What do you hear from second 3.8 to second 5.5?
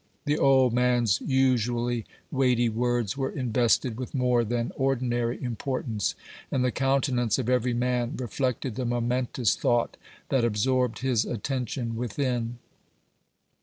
with more than ordinary